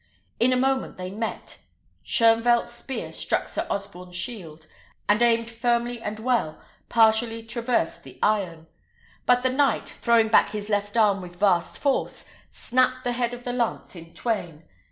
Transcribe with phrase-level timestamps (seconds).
[0.39, 1.59] In a moment they met.
[2.03, 4.65] Shoenvelt's spear struck Sir Osborne's shield,
[5.07, 8.65] and, aimed firmly and well, partially traversed the iron;
[9.27, 13.43] but the knight, throwing back his left arm with vast force, snapped the head of
[13.43, 14.63] the lance in twain.